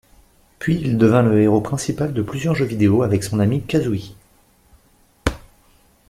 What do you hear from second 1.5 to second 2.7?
principal de plusieurs jeux